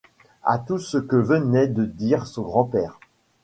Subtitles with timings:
[0.45, 2.99] à tout ce que venait de dire son grand-père.